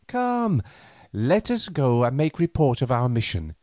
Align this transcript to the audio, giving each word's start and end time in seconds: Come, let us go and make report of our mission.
Come, 0.07 0.63
let 1.13 1.51
us 1.51 1.69
go 1.69 2.03
and 2.03 2.17
make 2.17 2.39
report 2.39 2.81
of 2.81 2.91
our 2.91 3.07
mission. 3.07 3.53